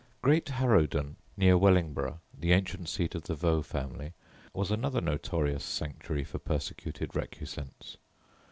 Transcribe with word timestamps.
]Great 0.23 0.49
Harrowden, 0.49 1.15
near 1.37 1.55
Wellingborough, 1.59 2.21
the 2.35 2.53
ancient 2.53 2.89
seat 2.89 3.13
of 3.13 3.25
the 3.25 3.35
Vaux 3.35 3.67
family, 3.67 4.13
was 4.51 4.71
another 4.71 4.99
notorious 4.99 5.63
sanctuary 5.63 6.23
for 6.23 6.39
persecuted 6.39 7.15
recusants. 7.15 7.97